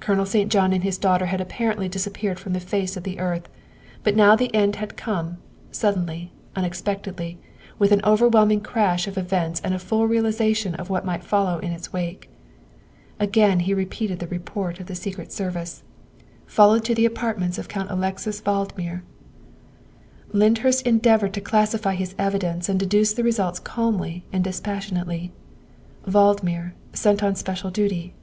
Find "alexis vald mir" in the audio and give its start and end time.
17.90-19.04